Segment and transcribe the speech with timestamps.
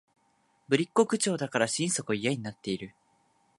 [0.67, 2.95] ぶりっ子口調だから心底嫌になっている